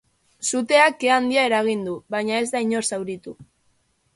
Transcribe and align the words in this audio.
Suteak 0.51 0.95
ke 1.03 1.11
handia 1.17 1.43
eragin 1.49 1.83
du, 1.89 1.93
baina 2.15 2.41
ez 2.45 2.49
da 2.55 2.63
inor 2.69 2.89
zauritu. 2.91 3.37